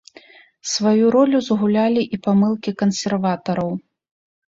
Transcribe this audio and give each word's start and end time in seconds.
Сваю 0.69 1.09
ролю 1.15 1.41
згулялі 1.47 2.03
і 2.17 2.19
памылкі 2.29 2.73
кансерватараў. 2.81 3.71